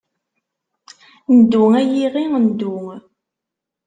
Ndu 1.35 1.61
ay 1.79 1.89
iɣi 2.05 2.23
ndu. 2.45 2.75